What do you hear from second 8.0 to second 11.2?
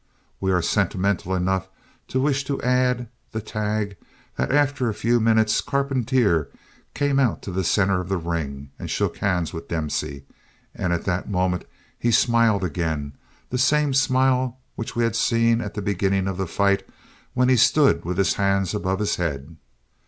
of the ring and shook hands with Dempsey and at